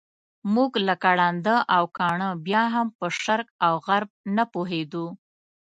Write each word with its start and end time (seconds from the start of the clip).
موږ 0.53 0.71
لکه 0.87 1.09
ړانده 1.19 1.55
او 1.75 1.83
کاڼه 1.97 2.29
بیا 2.45 2.63
هم 2.73 2.87
په 2.97 3.05
شرق 3.21 3.47
او 3.65 3.73
غرب 3.87 4.09
نه 4.35 4.43
پوهېدو. 4.53 5.05